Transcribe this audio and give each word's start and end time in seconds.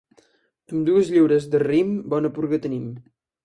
Amb 0.71 0.79
dues 0.87 1.11
lliures 1.17 1.47
de 1.57 1.63
raïm 1.67 1.95
bona 2.17 2.35
purga 2.41 2.65
tenim. 2.69 2.93